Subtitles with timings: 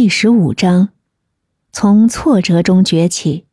[0.00, 0.90] 第十五章：
[1.72, 3.46] 从挫折中崛起，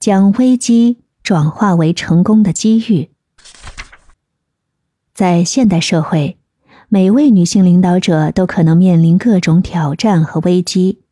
[0.00, 3.10] 将危机转化为成功的机遇。
[5.14, 6.38] 在现代社会，
[6.88, 11.02] 每位女性领导者都可能面临各种挑战和危机。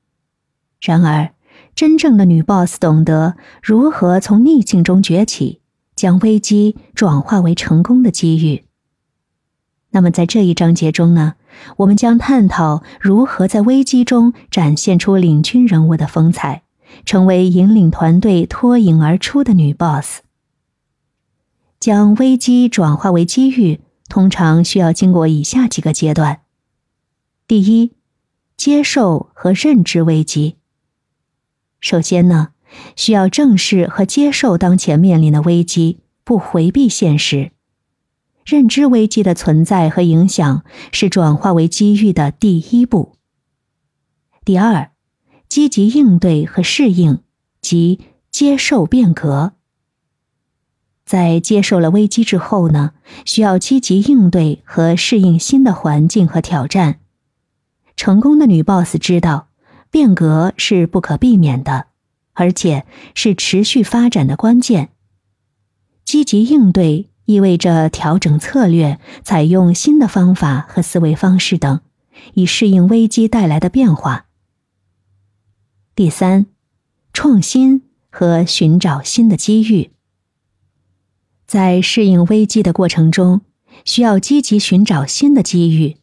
[0.81, 1.35] 然而，
[1.77, 5.61] 真正的女 boss 懂得如何从逆境中崛起，
[5.95, 8.65] 将危机转化为成功的机遇。
[9.91, 11.37] 那么，在这一章节中呢？
[11.79, 16.63] 我们将探讨如何在危机中展现出领军人物的风采，
[17.05, 20.21] 成为引领团队脱颖而出的女 boss。
[21.79, 26.41] 将危机转化为机遇，通常需要经过以下几个阶段：
[27.49, 27.93] 第一，
[28.57, 30.57] 接受和认知危机。
[31.81, 32.49] 首先呢，
[32.97, 37.53] 需要正视和接受当前面临的危机，不回避现实。
[38.45, 43.17] 认知危机的存在和影响是转化为机遇的第一步。
[44.45, 44.91] 第二，
[45.49, 47.21] 积极应对和适应，
[47.61, 48.01] 即
[48.31, 49.53] 接受变革。
[51.05, 52.93] 在接受了危机之后呢，
[53.25, 57.01] 需要积极应对和适应新的环境和挑战。
[57.97, 59.49] 成功的女 boss 知道，
[59.91, 61.89] 变革是不可避免的，
[62.33, 64.91] 而且是持续发展的关键。
[66.05, 67.10] 积极应对。
[67.31, 71.81] 意味着调整策略，采用新的方法和思维方式等，
[72.35, 74.27] 以适应危机带来的变化。
[75.95, 76.47] 第三，
[77.13, 79.93] 创新和寻找新的机遇。
[81.47, 83.43] 在适应危机的过程中，
[83.85, 85.99] 需要积极寻找新的机遇，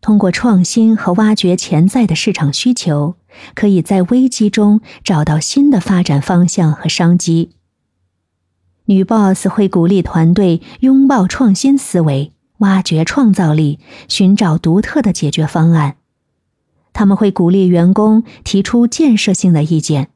[0.00, 3.14] 通过创新和挖掘潜在的市场需求，
[3.54, 7.50] 可以在危机中找到新的发展方向和商机。
[8.86, 15.96] 女 boss 会鼓励团队拥抱创新思维，挖掘创造力，寻找独特的解决方案。
[16.92, 20.10] 他们会鼓励员工提出建设性的意见，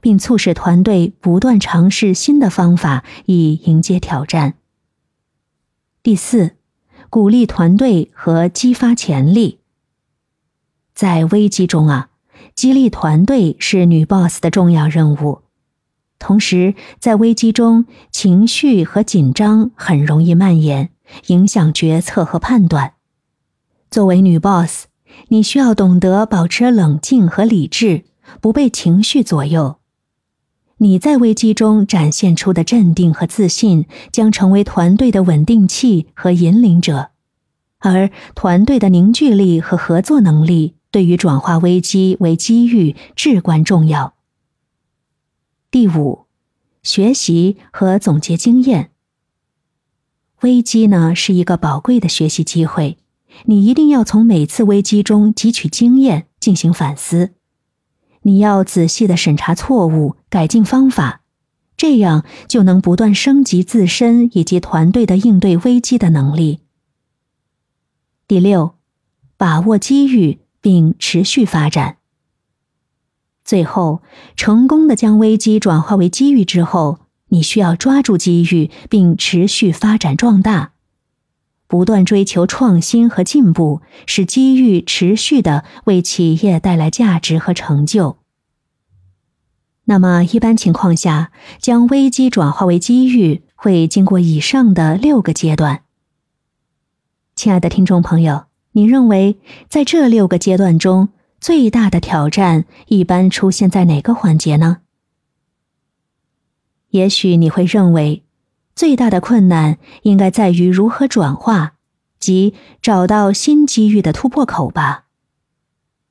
[0.00, 4.54] 并促使团队不断尝试新的方法以迎接挑战。
[6.02, 6.56] 第四，
[7.08, 9.60] 鼓励团队和激发潜力。
[10.94, 12.10] 在危机中啊，
[12.54, 15.42] 激励团队是女 boss 的重要任务。
[16.18, 20.90] 同时，在危机中，情绪和紧张很容易蔓延，
[21.28, 22.94] 影响决策和判断。
[23.90, 24.86] 作为女 boss，
[25.28, 28.04] 你需要懂得保持冷静和理智，
[28.40, 29.76] 不被情绪左右。
[30.78, 37.10] 你在危机中展现出的镇定和自信，将成为团队的稳定器和引领者。
[37.80, 44.14] 而团队的凝聚力和合作能力，对于转化危机为机遇至关重要。
[45.70, 46.24] 第五，
[46.82, 48.90] 学习和总结经验。
[50.40, 52.96] 危机呢是一个宝贵的学习机会，
[53.44, 57.34] 你一定要从每次危机中汲取经验，进行反思。
[58.22, 61.20] 你要仔细的审查错误，改进方法，
[61.76, 66.60] 这样就能不断升级自身以及团队的应对危机的能力。
[68.26, 68.76] 第六，
[69.36, 71.98] 把握机遇并持续发展。
[73.48, 74.02] 最后，
[74.36, 76.98] 成功的将危机转化为机遇之后，
[77.28, 80.72] 你需要抓住机遇并持续发展壮大，
[81.66, 88.18] 不断追求创新和进步，使机遇持续的为企业带来价值和成就。
[89.86, 95.84] 那么，一般情况下，将危机转化为机遇会经过以上的六个阶段。
[97.34, 99.38] 亲爱的听众朋友，你认为
[99.70, 101.08] 在这六个阶段中？
[101.40, 104.78] 最大的挑战一般出现在哪个环节呢？
[106.90, 108.24] 也许你会认为，
[108.74, 111.74] 最大的困难应该在于如何转化，
[112.18, 115.04] 即找到新机遇的突破口吧。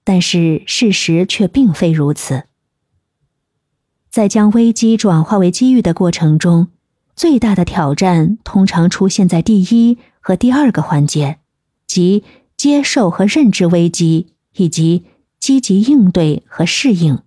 [0.05, 2.45] 但是事实却并非如此。
[4.09, 6.69] 在将危机转化为机遇的过程中，
[7.15, 11.39] 最大的挑战通常出现在第一和第二个环节，
[11.85, 12.23] 即
[12.55, 15.03] 接受和认知危机以及。
[15.47, 17.19] 积极应对和适应。